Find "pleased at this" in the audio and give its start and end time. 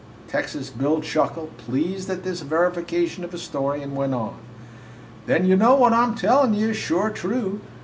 1.57-2.41